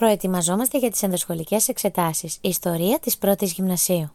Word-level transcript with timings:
Προετοιμαζόμαστε 0.00 0.78
για 0.78 0.90
τις 0.90 1.02
ενδοσχολικές 1.02 1.68
εξετάσεις. 1.68 2.38
Ιστορία 2.40 2.98
της 2.98 3.18
πρώτης 3.18 3.52
γυμνασίου. 3.52 4.10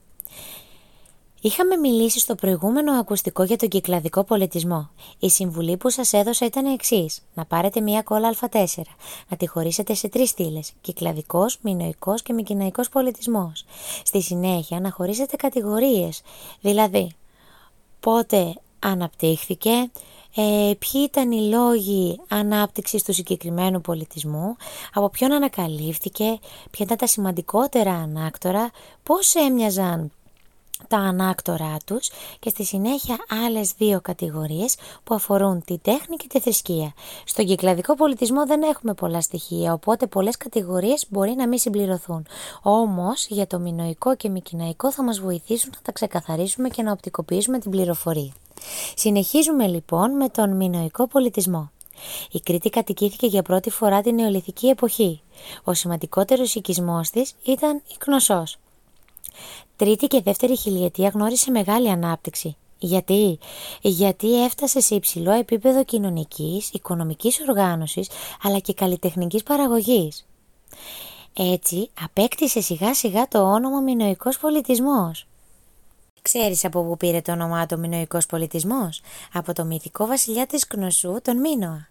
Είχαμε 1.42 1.76
μιλήσει 1.76 2.20
στο 2.20 2.36
προηγούμενο 2.36 3.00
ακουστικό 3.00 3.44
για 3.44 3.58
τον 3.58 3.70
κυκλαδικό 3.70 4.24
πολιτισμό. 4.24 4.90
Η 5.20 5.30
συμβουλή 5.30 5.78
που 5.78 5.90
σας 5.90 6.14
έδωσα 6.14 6.46
ήταν 6.46 6.66
εξής: 6.66 7.22
Να 7.34 7.46
πάρετε 7.46 7.82
μία 7.82 8.02
κόλλα 8.02 8.36
Α4, 8.40 8.82
να 9.30 9.38
τη 9.38 9.48
χωρίσετε 9.48 9.94
σε 9.94 10.08
τρεις 10.08 10.30
στήλες: 10.30 10.72
κυκλαδικός, 10.82 11.58
μηνοϊκός 11.62 12.22
και 12.22 12.34
μικυναϊκός 12.34 12.90
πολιτισμός. 12.90 13.66
Στη 14.04 14.22
συνέχεια 14.22 14.80
να 14.80 14.92
χωρίσετε 14.92 15.36
κατηγορίες, 15.36 16.22
δηλαδή 16.62 17.12
πότε 18.00 18.54
αναπτύχθηκε, 18.80 19.92
ε, 20.36 20.74
ποιοι 20.80 21.02
ήταν 21.04 21.32
οι 21.32 21.42
λόγοι 21.42 22.20
ανάπτυξης 22.28 23.04
του 23.04 23.14
συγκεκριμένου 23.14 23.82
πολιτισμού, 23.82 24.56
από 24.94 25.10
ποιον 25.10 25.32
ανακαλύφθηκε, 25.32 26.40
ποια 26.72 26.86
ήταν 26.86 26.98
τα 26.98 27.08
σημαντικότερα 27.08 27.92
ανάκτορα, 27.92 28.72
πώς 29.04 29.36
έμοιαζαν 29.36 30.12
τα 30.88 30.98
ανάκτορά 30.98 31.78
τους 31.86 32.10
και 32.40 32.50
στη 32.50 32.64
συνέχεια 32.64 33.18
άλλες 33.46 33.74
δύο 33.78 34.02
κατηγορίες 34.02 34.76
που 35.04 35.14
αφορούν 35.14 35.64
τη 35.64 35.78
τέχνη 35.78 36.16
και 36.16 36.28
τη 36.28 36.40
θρησκεία. 36.40 36.94
Στον 37.26 37.46
κυκλαδικό 37.46 37.96
πολιτισμό 37.96 38.46
δεν 38.46 38.62
έχουμε 38.62 38.94
πολλά 38.94 39.22
στοιχεία, 39.22 39.74
οπότε 39.74 40.08
πολλές 40.08 40.38
κατηγορίες 40.38 41.06
μπορεί 41.10 41.36
να 41.36 41.48
μην 41.48 41.60
συμπληρωθούν. 41.60 42.26
Όμως 42.62 43.28
για 43.28 43.48
το 43.48 43.60
μινοϊκό 43.60 44.16
και 44.16 44.30
μικυναϊκό 44.30 44.92
θα 44.92 45.04
μας 45.04 45.20
βοηθήσουν 45.20 45.70
να 45.76 45.82
τα 45.82 45.92
ξεκαθαρίσουμε 45.92 46.70
και 46.70 46.82
να 46.82 46.92
οπτικοποιήσουμε 46.92 47.60
την 47.60 47.72
πληροφορία. 47.72 48.32
Συνεχίζουμε 48.96 49.68
λοιπόν 49.68 50.12
με 50.12 50.30
τον 50.30 50.56
μινοϊκό 50.56 51.08
πολιτισμό. 51.08 51.72
Η 52.32 52.40
Κρήτη 52.40 52.70
κατοικήθηκε 52.70 53.28
για 53.28 53.42
πρώτη 53.42 53.70
φορά 53.70 54.02
την 54.02 54.16
νεολιθική 54.16 54.68
εποχή. 54.68 55.22
Ο 55.64 55.74
σημαντικότερος 55.74 56.56
οικισμός 56.56 57.10
της 57.10 57.34
ήταν 57.44 57.76
η 57.76 57.96
Κνωσός. 57.98 58.58
Τρίτη 59.76 60.08
και 60.08 60.22
δεύτερη 60.22 60.58
χιλιετία 60.58 61.10
γνώρισε 61.10 61.52
μεγάλη 61.52 61.90
ανάπτυξη. 61.90 62.56
Γιατί; 62.80 63.40
Γιατί 63.82 64.44
έφτασε 64.44 64.80
σε 64.80 64.96
υψηλό 64.96 65.32
επίπεδο 65.32 65.84
κοινωνικής, 65.84 66.70
οικονομικής 66.70 67.40
οργάνωσης, 67.48 68.10
αλλά 68.42 68.60
και 68.60 68.74
καλλιτεχνικής 68.74 69.44
παραγωγής. 69.44 70.26
Έτσι, 71.34 71.90
απέκτησε 72.04 72.62
σιγά 72.62 72.94
σιγά 72.94 73.28
το 73.28 73.52
όνομα 73.52 73.80
Μινοϊκός 73.80 74.38
πολιτισμός. 74.38 75.28
Ξέρεις 76.30 76.66
από 76.66 76.84
πού 76.84 76.98
πήρε 76.98 77.22
το 77.22 77.32
όνομά 77.32 77.66
του 77.66 77.80
Μινοϊκός 77.80 78.26
πολιτισμός; 78.26 79.02
Από 79.34 79.54
το 79.54 79.66
μυθικό 79.66 80.06
βασιλιά 80.06 80.46
της 80.46 80.68
Κνωσού, 80.68 81.20
τον 81.22 81.38
Μίνωα. 81.38 81.88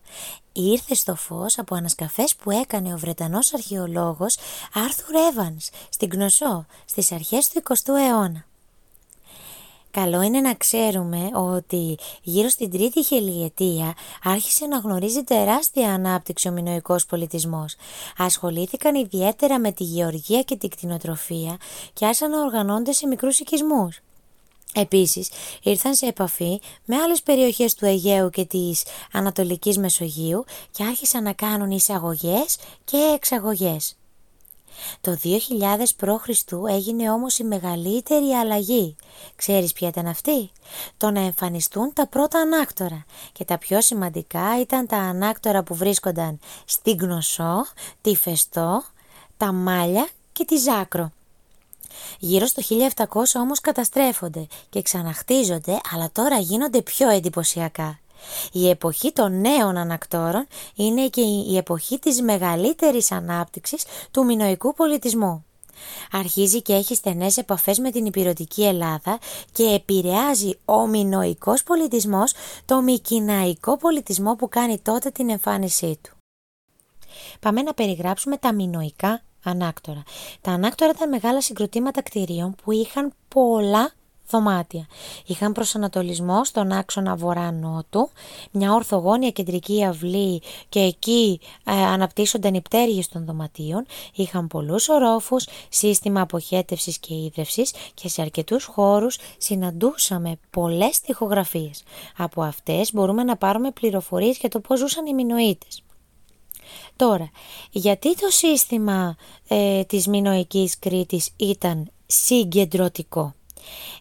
Ήρθε 0.52 0.94
στο 0.94 1.14
φως 1.14 1.58
από 1.58 1.74
ανασκαφές 1.74 2.36
που 2.36 2.50
έκανε 2.50 2.94
ο 2.94 2.96
Βρετανός 2.98 3.54
αρχαιολόγος 3.54 4.36
Άρθουρ 4.74 5.14
Εύανς 5.30 5.68
στην 5.88 6.08
Κνωσό 6.08 6.66
στις 6.84 7.12
αρχές 7.12 7.48
του 7.48 7.62
20ου 7.68 7.94
αιώνα. 8.08 8.44
Καλό 9.91 10.22
είναι 10.22 10.41
να 10.41 10.54
ξέρουμε 10.54 11.30
ότι 11.34 11.96
γύρω 12.22 12.48
στην 12.48 12.70
τρίτη 12.70 13.04
χιλιετία 13.04 13.94
άρχισε 14.24 14.66
να 14.66 14.78
γνωρίζει 14.78 15.22
τεράστια 15.22 15.92
ανάπτυξη 15.92 16.48
ο 16.48 16.52
μινοϊκός 16.52 17.06
πολιτισμός. 17.06 17.74
Ασχολήθηκαν 18.19 18.94
ιδιαίτερα 18.94 19.58
με 19.58 19.72
τη 19.72 19.84
γεωργία 19.84 20.42
και 20.42 20.56
την 20.56 20.69
κτηνοτροφία 20.69 21.56
και 21.92 22.04
άρχισαν 22.04 22.30
να 22.30 22.41
οργανώνται 22.41 22.92
σε 22.92 23.06
μικρούς 23.06 23.38
οικισμούς. 23.38 24.00
Επίσης, 24.77 25.28
ήρθαν 25.62 25.94
σε 25.94 26.06
επαφή 26.06 26.61
με 26.84 26.97
άλλες 26.97 27.22
περιοχές 27.22 27.75
του 27.75 27.86
Αιγαίου 27.86 28.30
και 28.30 28.44
της 28.44 28.83
Ανατολικής 29.12 29.78
Μεσογείου 29.78 30.44
και 30.70 30.84
άρχισαν 30.84 31.22
να 31.22 31.33
κάνουν 31.33 31.70
εισαγωγές 31.70 32.56
και 32.84 32.97
εξαγωγές. 33.14 33.97
Το 35.00 35.16
2000 35.22 35.39
π.Χ. 35.97 36.28
έγινε 36.69 37.11
όμως 37.11 37.39
η 37.39 37.44
μεγαλύτερη 37.44 38.31
αλλαγή. 38.31 38.97
Ξέρεις 39.36 39.72
ποια 39.72 39.89
ήταν 39.89 40.06
αυτή; 40.06 40.50
Το 40.97 41.10
να 41.10 41.21
εμφανιστούν 41.21 41.93
τα 41.93 42.06
πρώτα 42.06 42.38
ανάκτορα. 42.38 43.04
Και 43.32 43.44
τα 43.44 43.59
πιο 43.59 43.81
σημαντικά 43.81 44.60
ήταν 44.60 44.87
τα 44.87 44.97
ανάκτορα 44.97 45.62
που 45.62 45.75
βρίσκονταν 45.75 46.38
στην 46.65 46.97
Γνωσό, 47.00 47.66
τη 48.00 48.16
Φεστό, 48.16 48.82
τα 49.37 49.53
Μάλια 49.53 50.09
και 50.32 50.44
τη 50.44 50.56
Ζάκρο. 50.56 51.12
Γύρω 52.19 52.47
στο 52.47 52.62
1700 52.94 53.05
όμως 53.34 53.60
καταστρέφονται 53.60 54.47
και 54.71 54.82
ξαναχτίζονται 54.82 55.81
αλλά 55.94 56.10
τώρα 56.12 56.38
γίνονται 56.38 56.82
πιο 56.82 57.09
εντυπωσιακά. 57.09 57.99
Η 58.53 58.69
εποχή 58.69 59.12
των 59.12 59.41
νέων 59.41 59.77
ανακτόρων 59.77 60.47
είναι 60.75 61.09
και 61.09 61.21
η 61.21 61.56
εποχή 61.56 61.99
της 61.99 62.22
μεγαλύτερης 62.22 63.12
ανάπτυξης 63.12 63.84
του 64.10 64.25
μινοϊκού 64.25 64.75
πολιτισμού. 64.75 65.44
Αρχίζει 66.12 66.62
και 66.62 66.72
έχει 66.72 66.94
στενές 66.94 67.37
επαφές 67.37 67.78
με 67.78 67.91
την 67.91 68.06
υπηρετική 68.06 68.65
Ελλάδα 68.65 69.19
και 69.53 69.65
επηρεάζει 69.65 70.59
ο 70.65 70.87
μινοϊκός 70.87 71.62
πολιτισμός 71.62 72.33
το 72.65 72.83
μικυναϊκό 72.83 73.77
πολιτισμό 73.77 74.34
που 74.34 74.49
κάνει 74.49 74.78
τότε 74.78 75.10
την 75.10 75.31
εμφάνισή 75.31 75.99
του. 76.03 76.10
Πάμε 77.41 77.62
να 77.62 77.75
περιγράψουμε 77.75 78.37
τα 78.37 78.53
μινοϊκά 78.53 79.22
ανάκτορα. 79.44 80.03
Τα 80.41 80.50
ανάκτορα 80.50 80.93
ήταν 80.94 81.09
μεγάλα 81.09 81.41
συγκροτήματα 81.41 82.03
κτηρίων 82.03 82.55
που 82.62 82.72
είχαν 82.72 83.12
πολλά 83.28 83.93
δωμάτια. 84.31 84.87
Είχαν 85.27 85.53
προσανατολισμό 85.53 86.44
στον 86.44 86.72
άξονα 86.72 87.16
βορρά-νότου, 87.16 88.10
μια 88.50 88.72
ορθογόνια 88.72 89.31
κεντρική 89.31 89.84
αυλή 89.84 90.43
και 90.69 90.81
εκεί 90.81 91.41
ε, 91.65 91.72
αναπτύσσονταν 91.72 92.54
οι 92.54 92.60
πτέρυγες 92.60 93.09
των 93.09 93.25
δωματίων, 93.25 93.87
είχαν 94.15 94.47
πολλούς 94.47 94.88
ορόφους, 94.88 95.47
σύστημα 95.69 96.21
αποχέτευσης 96.21 96.99
και 96.99 97.15
ίδρευσης 97.15 97.72
και 97.94 98.09
σε 98.09 98.22
αρκετούς 98.22 98.65
χώρους 98.65 99.19
συναντούσαμε 99.38 100.38
πολλές 100.50 101.00
τοιχογραφίες. 101.00 101.83
Από 102.16 102.43
αυτές 102.43 102.93
μπορούμε 102.93 103.22
να 103.22 103.37
πάρουμε 103.37 103.71
πληροφορίες 103.71 104.38
για 104.38 104.49
το 104.49 104.60
πώς 104.60 104.78
ζούσαν 104.78 105.06
οι 105.06 105.15
Μινοίτες. 105.15 105.83
Τώρα, 106.97 107.30
γιατί 107.70 108.14
το 108.14 108.26
σύστημα 108.30 109.16
ε, 109.48 109.84
της 109.84 110.06
Μινοικής 110.06 110.78
Κρήτης 110.78 111.30
ήταν 111.36 111.91
συγκεντρωτικό; 112.06 113.34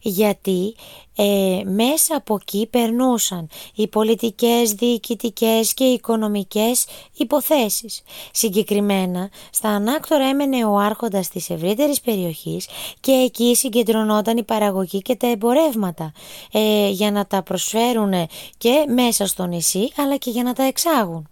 Γιατί 0.02 0.76
ε, 1.16 1.62
μέσα 1.66 2.16
από 2.16 2.38
εκεί 2.42 2.68
περνούσαν 2.70 3.50
οι 3.76 3.88
πολιτικές, 3.88 4.74
διοικητικές 4.74 5.74
και 5.74 5.84
οικονομικές 5.84 6.86
υποθέσεις. 7.18 8.02
Συγκεκριμένα, 8.32 9.30
στα 9.52 9.70
ανάκτορα 9.70 10.26
έμενε 10.26 10.66
ο 10.66 10.78
άρχοντας 10.78 11.30
της 11.30 11.50
ευρύτερης 11.50 12.02
περιοχής 12.02 12.68
και 13.00 13.12
εκεί 13.12 13.56
συγκεντρωνόταν 13.56 14.38
η 14.38 14.44
παραγωγή 14.44 15.02
και 15.02 15.16
τα 15.16 15.28
εμπορεύματα 15.28 16.12
ε, 16.52 16.90
για 16.90 17.12
να 17.12 17.26
τα 17.26 17.44
προσφέρουν 17.44 18.14
και 18.58 18.86
μέσα 18.88 19.28
στο 19.28 19.46
νησί 19.46 19.92
αλλά 19.98 20.18
και 20.18 20.30
για 20.30 20.44
να 20.44 20.54
τα 20.54 20.64
εξάγουν. 20.64 21.28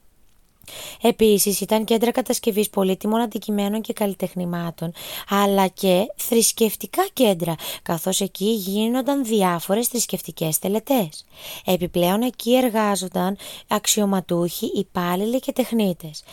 Επίσης 1.02 1.62
ήταν 1.62 1.84
κέντρα 1.84 2.12
κατασκευής 2.12 2.70
πολύτιμων 2.70 3.22
αντικειμένων 3.22 3.82
και 3.82 3.94
καλλιτεχνημάτων, 3.94 4.94
αλλά 5.30 5.68
και 5.68 6.06
θρησκευτικά 6.16 7.08
κέντρα, 7.14 7.56
καθώς 7.84 8.22
εκεί 8.22 8.46
γίνονταν 8.46 9.26
διάφορες 9.26 9.88
θρησκευτικές 9.88 10.60
τελετές. 10.60 11.26
Επιπλέον 11.66 12.22
εκεί 12.22 12.56
εργάζονταν 12.56 13.38
αξιωματούχοι, 13.68 14.72
υπάλληλοι 14.76 15.40
και 15.40 15.52
τεχνίτες. 15.52 16.24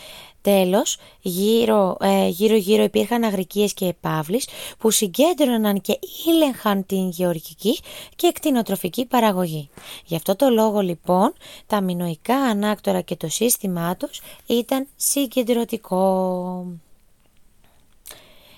Τέλος, 0.41 0.97
γύρω, 1.21 1.97
ε, 2.01 2.27
γύρω 2.27 2.55
γύρω 2.55 2.83
υπήρχαν 2.83 3.23
αγρικίες 3.23 3.73
και 3.73 3.85
επαύλεις 3.85 4.47
που 4.77 4.91
συγκέντρωναν 4.91 5.81
και 5.81 5.99
ήλεγχαν 6.27 6.85
την 6.85 7.09
γεωργική 7.09 7.79
και 8.15 8.27
εκτινοτροφική 8.27 9.05
παραγωγή. 9.05 9.69
Γι' 10.05 10.15
αυτό 10.15 10.35
το 10.35 10.49
λόγο 10.49 10.79
λοιπόν 10.79 11.33
τα 11.67 11.81
μινοϊκά 11.81 12.35
ανάκτορα 12.35 13.01
και 13.01 13.15
το 13.15 13.27
σύστημά 13.27 13.95
τους 13.95 14.21
ήταν 14.45 14.87
συγκεντρωτικό. 14.95 16.65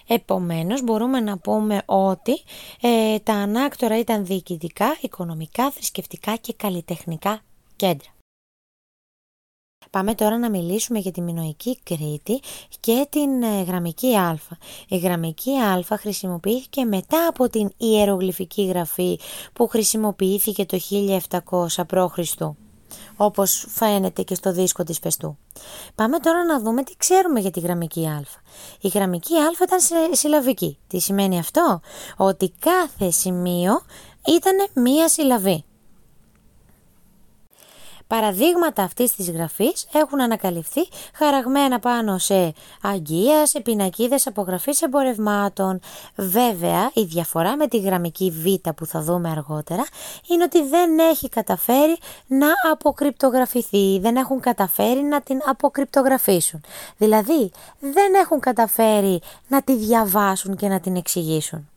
Επομένως 0.08 0.84
μπορούμε 0.84 1.20
να 1.20 1.38
πούμε 1.38 1.82
ότι 1.86 2.42
ε, 2.82 3.20
τα 3.20 3.34
ανάκτορα 3.34 4.00
ήταν 4.00 4.26
διοικητικά, 4.26 4.98
οικονομικά, 5.02 5.72
θρησκευτικά 5.72 6.36
και 6.36 6.54
καλλιτεχνικά 6.54 7.42
κέντρα. 7.76 8.21
Πάμε 9.90 10.16
τώρα 10.16 10.38
να 10.38 10.50
μιλήσουμε 10.50 11.00
για 11.00 11.12
τη 11.12 11.22
μινοϊκή 11.22 11.80
Κρήτη 11.84 12.40
και 12.80 13.08
την 13.10 13.44
ε, 13.44 13.62
γραμμική 13.62 14.16
Α. 14.16 14.40
Η 14.88 14.98
γραμμική 14.98 15.52
Α 15.92 15.98
χρησιμοποιήθηκε 15.98 16.86
μετά 16.86 17.28
από 17.28 17.50
την 17.50 17.72
ιερογλυφική 17.78 18.66
γραφή 18.66 19.20
που 19.54 19.68
χρησιμοποιήθηκε 19.68 20.66
το 20.66 20.80
1700 21.30 21.84
π.Χ. 21.88 22.42
όπως 23.16 23.66
φαίνεται 23.70 24.22
και 24.22 24.36
στο 24.36 24.52
δίσκο 24.52 24.84
της 24.84 25.00
Φεστού. 25.00 25.38
Πάμε 25.96 26.20
τώρα 26.20 26.46
να 26.46 26.60
δούμε 26.60 26.84
τι 26.84 26.94
ξέρουμε 26.98 27.40
για 27.40 27.52
τη 27.52 27.60
γραμμική 27.60 28.06
Α. 28.06 28.24
Η 28.82 28.88
γραμμική 28.88 29.36
Α 29.36 29.52
ήταν 29.64 29.80
συλλαβική. 30.12 30.78
Τι 30.88 31.00
σημαίνει 31.00 31.40
αυτό; 31.40 31.80
Ότι 32.18 32.54
κάθε 32.60 33.12
σημείο 33.12 33.82
ήταν 34.26 34.84
μία 34.84 35.10
συλλαβή. 35.10 35.64
Παραδείγματα 38.12 38.84
αυτής 38.84 39.16
της 39.16 39.32
γραφής 39.32 39.88
έχουν 39.94 40.22
ανακαλυφθεί 40.22 40.82
χαραγμένα 41.14 41.80
πάνω 41.80 42.18
σε 42.18 42.54
αγγεία, 42.82 43.46
σε 43.46 43.60
πινακίδες 43.60 44.28
απογραφής 44.28 44.82
εμπορευμάτων. 44.82 45.80
Βέβαια, 46.16 46.92
η 46.94 47.04
διαφορά 47.04 47.56
με 47.56 47.68
τη 47.68 47.80
γραμμική 47.80 48.32
Β 48.32 48.70
που 48.70 48.86
θα 48.86 49.02
δούμε 49.02 49.30
αργότερα 49.30 49.86
είναι 50.28 50.44
ότι 50.44 50.68
δεν 50.68 51.00
έχει 51.00 51.30
καταφέρει 51.30 51.98
να 52.28 52.48
αποκρυπτογραφηθεί, 52.72 54.00
δεν 54.00 54.16
έχουν 54.16 54.40
καταφέρει 54.40 55.02
να 55.02 55.22
την 55.22 55.40
αποκρυπτογραφήσουν. 55.46 56.62
Δηλαδή, 56.98 57.52
δεν 57.80 58.14
έχουν 58.22 58.40
καταφέρει 58.40 59.22
να 59.48 59.62
τη 59.62 59.76
διαβάσουν 59.76 60.56
και 60.56 60.68
να 60.68 60.80
την 60.80 60.96
εξηγήσουν. 60.96 61.71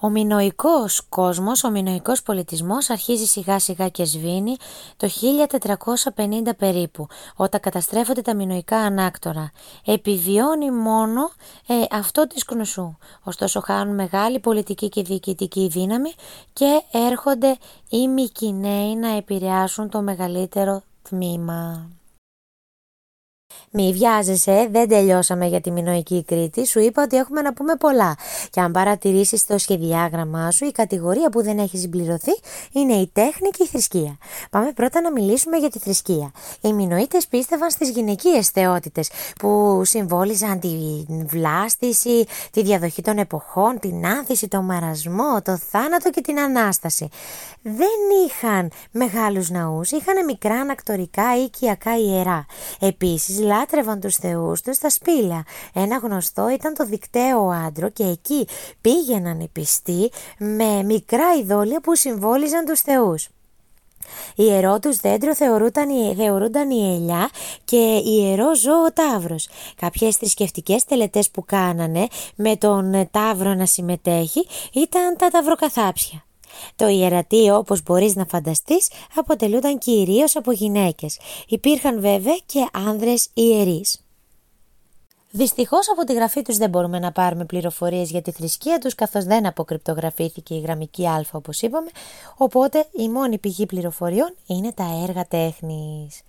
Ο 0.00 0.08
μινοϊκός 0.08 1.00
κόσμος, 1.08 1.64
ο 1.64 1.70
μινοϊκός 1.70 2.22
πολιτισμός 2.22 2.90
αρχίζει 2.90 3.24
σιγά 3.24 3.58
σιγά 3.58 3.88
και 3.88 4.04
σβήνει 4.04 4.56
το 4.96 5.08
1450 6.46 6.56
περίπου, 6.56 7.06
όταν 7.36 7.60
καταστρέφονται 7.60 8.22
τα 8.22 8.34
μινοϊκά 8.34 8.76
ανάκτορα. 8.76 9.50
Επιβιώνει 9.84 10.70
μόνο 10.70 11.30
ε, 11.66 11.74
αυτό 11.90 12.26
της 12.26 12.44
κνουσού. 12.44 12.96
Ωστόσο 13.22 13.60
χάνουν 13.60 13.94
μεγάλη 13.94 14.38
πολιτική 14.38 14.88
και 14.88 15.02
διοικητική 15.02 15.68
δύναμη 15.68 16.12
και 16.52 16.82
έρχονται 16.92 17.56
οι 17.88 18.08
Μικυναίοι 18.08 18.94
να 18.96 19.16
επηρεάσουν 19.16 19.88
το 19.88 20.02
μεγαλύτερο 20.02 20.82
τμήμα. 21.02 21.90
Μη 23.70 23.92
βιάζεσαι, 23.92 24.68
δεν 24.70 24.88
τελειώσαμε 24.88 25.46
για 25.46 25.60
τη 25.60 25.70
Μινοϊκή 25.70 26.24
Κρήτη. 26.24 26.66
Σου 26.66 26.78
είπα 26.80 27.02
ότι 27.02 27.16
έχουμε 27.16 27.42
να 27.42 27.52
πούμε 27.52 27.76
πολλά. 27.76 28.16
Και 28.50 28.60
αν 28.60 28.72
παρατηρήσεις 28.72 29.46
το 29.46 29.58
σχεδιάγραμμά 29.58 30.50
σου, 30.50 30.64
η 30.64 30.72
κατηγορία 30.72 31.30
που 31.30 31.42
δεν 31.42 31.58
έχει 31.58 31.78
συμπληρωθεί 31.78 32.32
είναι 32.72 32.92
η 32.92 33.10
τέχνη 33.12 33.50
και 33.50 33.62
η 33.62 33.66
θρησκεία. 33.66 34.16
Πάμε 34.50 34.72
πρώτα 34.72 35.00
να 35.00 35.12
μιλήσουμε 35.12 35.56
για 35.56 35.70
τη 35.70 35.78
θρησκεία. 35.78 36.32
Οι 36.60 36.72
Μινοίτε 36.72 37.18
πίστευαν 37.30 37.70
στις 37.70 37.90
γυναικείες 37.90 38.48
θεότητες 38.48 39.10
που 39.38 39.82
συμβόλιζαν 39.84 40.60
τη 40.60 40.68
βλάστηση, 41.26 42.24
τη 42.50 42.62
διαδοχή 42.62 43.02
των 43.02 43.18
εποχών, 43.18 43.78
την 43.80 44.06
άνθηση, 44.06 44.48
τον 44.48 44.64
μαρασμό, 44.64 45.42
το 45.42 45.56
θάνατο 45.70 46.10
και 46.10 46.20
την 46.20 46.38
ανάσταση. 46.38 47.08
Δεν 47.62 47.98
είχαν 48.26 48.70
μεγάλους 48.90 49.50
ναούς, 49.50 49.90
είχαν 49.90 50.24
μικρά 50.24 50.54
ανακτορικά 50.54 51.38
ή 51.38 51.42
οικιακά 51.42 51.98
ιερά. 51.98 52.46
Επίσης, 52.80 53.40
λάτρευαν 53.40 54.00
τους 54.00 54.16
θεούς 54.16 54.60
τους 54.60 54.76
στα 54.76 54.90
σπήλαια. 54.90 55.44
Ένα 55.74 55.96
γνωστό 55.96 56.50
ήταν 56.50 56.74
το 56.74 56.84
δικταίο 56.84 57.48
άντρο 57.48 57.88
και 57.88 58.04
εκεί 58.04 58.35
πήγαιναν 58.80 59.40
οι 59.40 59.48
πιστοί 59.52 60.10
με 60.38 60.82
μικρά 60.82 61.34
ειδόλια 61.40 61.80
που 61.80 61.94
συμβόλιζαν 61.94 62.64
τους 62.64 62.80
θεούς. 62.80 63.28
Ιερό 64.34 64.78
τους 64.78 64.96
δέντρο 64.96 65.34
θεωρούνταν, 65.34 65.88
θεωρούνταν 66.16 66.70
η 66.70 66.94
ελιά 66.94 67.30
και 67.64 68.02
ιερό 68.04 68.54
ζώο 68.54 68.84
ο 68.84 68.92
τάβρος. 68.92 69.48
Κάποιες 69.76 70.16
θρησκευτικές 70.16 70.84
τελετές 70.84 71.30
που 71.30 71.44
κάνανε 71.44 72.06
με 72.34 72.56
τον 72.56 73.08
τάβρο 73.10 73.54
να 73.54 73.66
συμμετέχει 73.66 74.46
ήταν 74.72 75.16
τα 75.16 75.28
ταυροκαθάψια. 75.28 76.24
Το 76.76 76.88
ιερατείο, 76.88 77.56
όπως 77.56 77.82
μπορείς 77.82 78.14
να 78.14 78.24
φανταστείς, 78.24 78.90
αποτελούνταν 79.16 79.78
κυρίως 79.78 80.36
από 80.36 80.52
γυναίκες. 80.52 81.18
Υπήρχαν 81.48 82.00
βέβαια 82.00 82.36
και 82.46 82.68
άνδρες 82.72 83.28
ιερείς. 83.34 84.05
Δυστυχώς 85.36 85.90
από 85.90 86.04
τη 86.04 86.14
γραφή 86.14 86.42
τους 86.42 86.56
δεν 86.56 86.70
μπορούμε 86.70 86.98
να 86.98 87.12
πάρουμε 87.12 87.44
πληροφορίες 87.44 88.10
για 88.10 88.22
τη 88.22 88.30
θρησκεία 88.30 88.78
τους, 88.78 88.94
καθώς 88.94 89.24
δεν 89.24 89.46
αποκρυπτογραφήθηκε 89.46 90.54
η 90.54 90.60
γραμμική 90.60 91.06
Α, 91.06 91.24
όπως 91.32 91.60
είπαμε. 91.62 91.90
Οπότε 92.36 92.86
η 92.92 93.08
μόνη 93.08 93.38
πηγή 93.38 93.66
πληροφοριών 93.66 94.34
είναι 94.46 94.72
τα 94.72 95.04
έργα 95.08 95.26
τέχνης. 95.26 96.20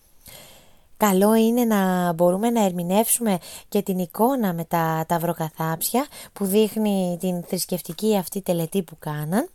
Καλό 0.98 1.36
είναι 1.36 1.64
να 1.64 2.14
μπορούμε 2.14 2.50
να 2.50 2.66
ερμηνεύσουμε 2.66 3.38
και 3.70 3.82
την 3.82 4.00
εικόνα 4.00 4.54
με 4.54 4.64
τα 4.64 5.06
ταυροκαθάψια 5.08 6.06
που 6.34 6.46
δείχνει 6.46 7.18
την 7.20 7.44
θρησκευτική 7.44 8.18
αυτή 8.18 8.42
τελετή 8.42 8.84
που 8.84 8.96
κάναν 9.00 9.50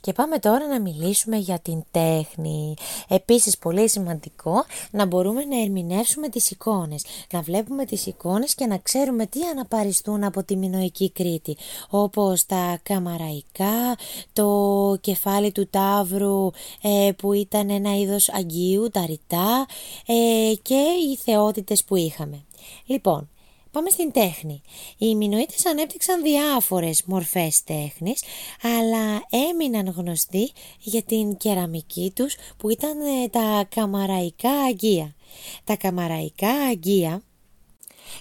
και 0.00 0.12
πάμε 0.12 0.38
τώρα 0.38 0.66
να 0.66 0.80
μιλήσουμε 0.80 1.36
για 1.36 1.58
την 1.58 1.84
τέχνη. 1.90 2.74
Επίσης 3.08 3.58
πολύ 3.58 3.88
σημαντικό 3.88 4.64
να 4.90 5.06
μπορούμε 5.06 5.44
να 5.44 5.60
ερμηνεύσουμε 5.60 6.28
τις 6.28 6.50
εικόνες. 6.50 7.04
Να 7.32 7.40
βλέπουμε 7.40 7.84
τις 7.84 8.06
εικόνες 8.06 8.54
και 8.54 8.66
να 8.66 8.78
ξέρουμε 8.78 9.26
τι 9.26 9.40
αναπαριστούν 9.44 10.24
από 10.24 10.42
τη 10.42 10.56
Μινοϊκή 10.56 11.10
Κρήτη. 11.10 11.56
Όπως 11.90 12.46
τα 12.46 12.78
καμαραϊκά, 12.82 13.96
το 14.32 14.98
κεφάλι 15.00 15.52
του 15.52 15.68
τάβρου 15.70 16.50
ε, 16.82 17.10
που 17.16 17.32
ήταν 17.32 17.70
ένα 17.70 17.96
είδος 17.96 18.28
αγγείου, 18.28 18.88
τα 18.92 19.06
ρητά 19.06 19.66
ε, 20.06 20.54
και 20.62 20.84
οι 21.10 21.16
θεότητες 21.16 21.84
που 21.84 21.96
είχαμε. 21.96 22.44
Λοιπόν, 22.86 23.28
Πάμε 23.74 23.90
στην 23.90 24.12
τέχνη. 24.12 24.62
Οι 24.98 25.14
Μινωίτες 25.14 25.66
ανέπτυξαν 25.66 26.22
διάφορες 26.22 27.02
μορφές 27.04 27.64
τέχνης, 27.64 28.22
αλλά 28.62 29.22
έμειναν 29.50 29.94
γνωστοί 29.96 30.52
για 30.78 31.02
την 31.02 31.36
κεραμική 31.36 32.12
τους 32.14 32.36
που 32.56 32.70
ήταν 32.70 33.00
ε, 33.00 33.28
τα 33.28 33.66
καμαραϊκά 33.74 34.50
αγγεία. 34.50 35.14
Τα 35.64 35.76
καμαραϊκά 35.76 36.50
αγγεία 36.50 37.22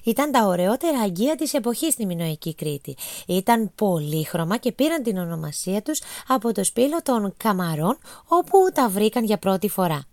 ήταν 0.03 0.31
τα 0.31 0.45
ωραιότερα 0.45 1.00
αγγεία 1.00 1.35
της 1.35 1.53
εποχής 1.53 1.94
στη 1.94 2.06
Μινοϊκή 2.06 2.56
Κρήτη. 2.56 2.95
Ήταν 3.27 3.71
πολύχρωμα 3.75 4.57
και 4.57 4.71
πήραν 4.71 5.03
την 5.03 5.17
ονομασία 5.17 5.81
τους 5.81 6.01
από 6.27 6.51
το 6.53 6.63
σπήλο 6.63 7.01
των 7.03 7.33
καμαρών 7.38 7.97
όπου 8.27 8.57
τα 8.73 8.89
βρήκαν 8.89 9.23
για 9.23 9.38
πρώτη 9.38 9.69
φορά. 9.69 10.03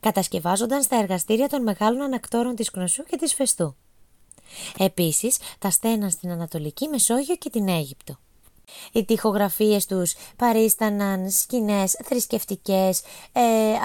Κατασκευάζονταν 0.00 0.82
στα 0.82 0.96
εργαστήρια 0.96 1.48
των 1.48 1.62
μεγάλων 1.62 2.02
ανακτόρων 2.02 2.54
της 2.54 2.70
Κνωσού 2.70 3.02
και 3.02 3.16
της 3.16 3.34
Φεστού. 3.34 3.76
Επίσης, 4.78 5.36
τα 5.58 5.70
στέναν 5.70 6.10
στην 6.10 6.30
Ανατολική 6.30 6.88
Μεσόγειο 6.88 7.36
και 7.36 7.50
την 7.50 7.68
Αίγυπτο. 7.68 8.16
Οι 8.92 9.04
τοιχογραφίες 9.04 9.86
τους 9.86 10.14
παρίσταναν 10.36 11.30
σκηνές 11.30 11.98
θρησκευτικές 12.04 13.02
ε, 13.32 13.42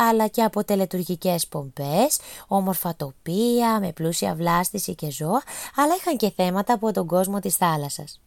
αλλά 0.08 0.28
και 0.28 0.44
από 0.44 0.64
τελετουργικές 0.64 1.48
πομπές, 1.48 2.20
όμορφα 2.48 2.96
τοπία 2.96 3.80
με 3.80 3.92
πλούσια 3.92 4.36
βλάστηση 4.36 4.96
και 4.96 5.12
ζώα, 5.12 5.44
αλλά 5.76 5.96
είχαν 5.96 6.18
και 6.18 6.32
θέματα 6.36 6.74
από 6.74 6.92
τον 6.92 7.08
κόσμο 7.08 7.40
της 7.40 7.56
θάλασσας. 7.56 8.20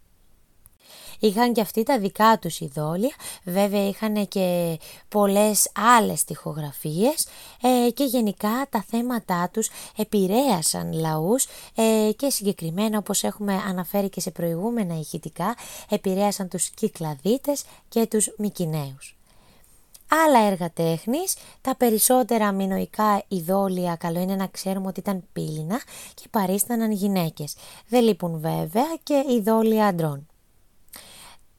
Είχαν 1.21 1.53
και 1.53 1.61
αυτοί 1.61 1.83
τα 1.83 1.99
δικά 1.99 2.39
τους 2.41 2.61
ειδόλια, 2.61 3.15
βέβαια 3.45 3.89
είχαν 3.89 4.29
και 4.29 4.79
πολλές 5.09 5.71
άλλες 5.99 6.25
τοιχογραφίες 6.25 7.27
ε, 7.63 7.91
και 7.91 8.05
γενικά 8.05 8.67
τα 8.71 8.85
θέματά 8.89 9.49
τους 9.53 9.71
επηρέασαν 9.97 10.93
λαούς 10.93 11.47
ε, 11.75 12.11
και 12.17 12.31
συγκεκριμένα 12.31 12.99
όπως 12.99 13.23
έχουμε 13.23 13.55
αναφέρει 13.69 14.09
και 14.09 14.21
σε 14.21 14.31
προηγούμενα 14.31 14.99
ηχητικά 14.99 15.55
επηρέασαν 15.89 16.49
τους 16.49 16.69
κυκλαδίτες 16.69 17.65
και 17.89 18.07
τους 18.07 18.35
μικυναίους. 18.39 19.15
Άλλα 20.27 20.47
έργα 20.47 20.71
τέχνης, 20.71 21.37
τα 21.61 21.77
περισσότερα 21.77 22.53
μινοϊκά 22.53 23.23
ειδόλια 23.29 23.97
καλό 23.97 24.21
είναι 24.21 24.35
να 24.35 24.47
ξέρουμε 24.47 24.87
ότι 24.87 25.01
ήταν 25.01 25.25
πύληνα 25.33 25.81
και 26.15 26.25
παρίσταναν 26.31 26.91
γυναίκες. 26.91 27.55
Δεν 27.89 28.03
λείπουν 28.03 28.41
βέβαια 28.41 28.97
και 29.03 29.25
ειδόλια 29.29 29.87
αντρών. 29.87 30.30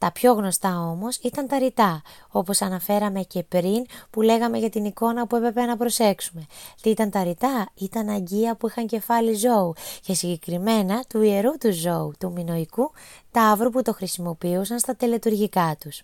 Τα 0.01 0.11
πιο 0.11 0.33
γνωστά 0.33 0.79
όμως 0.79 1.17
ήταν 1.17 1.47
τα 1.47 1.57
ρητά, 1.57 2.01
όπως 2.31 2.61
αναφέραμε 2.61 3.21
και 3.21 3.43
πριν 3.43 3.85
που 4.09 4.21
λέγαμε 4.21 4.57
για 4.57 4.69
την 4.69 4.85
εικόνα 4.85 5.27
που 5.27 5.35
έπρεπε 5.35 5.65
να 5.65 5.77
προσέξουμε. 5.77 6.45
Τι 6.81 6.89
ήταν 6.89 7.09
τα 7.09 7.23
ρητά, 7.23 7.69
ήταν 7.75 8.09
αγγεία 8.09 8.55
που 8.55 8.67
είχαν 8.67 8.87
κεφάλι 8.87 9.33
ζώου 9.33 9.73
και 10.01 10.13
συγκεκριμένα 10.13 11.03
του 11.09 11.21
ιερού 11.21 11.57
του 11.57 11.73
ζώου, 11.73 12.13
του 12.19 12.31
μινοϊκού 12.31 12.91
τάβρου 13.31 13.69
που 13.69 13.81
το 13.81 13.93
χρησιμοποιούσαν 13.93 14.79
στα 14.79 14.95
τελετουργικά 14.95 15.75
τους. 15.79 16.01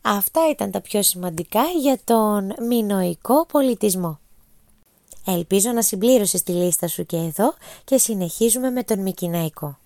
Αυτά 0.00 0.40
ήταν 0.50 0.70
τα 0.70 0.80
πιο 0.80 1.02
σημαντικά 1.02 1.62
για 1.80 1.98
τον 2.04 2.54
μινοϊκό 2.66 3.46
πολιτισμό. 3.46 4.18
Ελπίζω 5.26 5.72
να 5.72 5.82
συμπλήρωσες 5.82 6.42
τη 6.42 6.52
λίστα 6.52 6.88
σου 6.88 7.06
και 7.06 7.16
εδώ 7.16 7.54
και 7.84 7.98
συνεχίζουμε 7.98 8.70
με 8.70 8.82
τον 8.82 8.98
Μικυναϊκό. 8.98 9.79